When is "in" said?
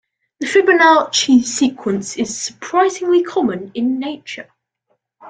3.75-3.99